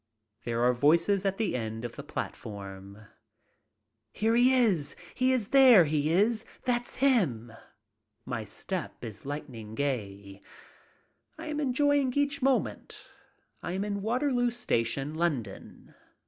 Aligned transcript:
There 0.45 0.63
are 0.63 0.73
voices 0.73 1.25
at 1.25 1.37
the 1.37 1.55
end 1.55 1.85
of 1.85 1.95
the 1.95 2.01
platform. 2.03 3.05
"Here 4.11 4.33
he 4.35 4.51
is. 4.51 4.95
He 5.13 5.31
is 5.31 5.49
there, 5.49 5.85
he 5.85 6.09
is. 6.11 6.43
That's 6.63 6.95
him." 6.95 7.53
My 8.25 8.43
step 8.43 9.03
is 9.05 9.27
lightning 9.27 9.75
gay. 9.75 10.41
I 11.37 11.45
am 11.49 11.59
enjoying 11.59 12.13
each 12.15 12.41
moment. 12.41 13.11
I 13.61 13.73
am 13.73 13.85
in 13.85 14.01
Waterloo 14.01 14.49
station, 14.49 15.13
London. 15.13 15.93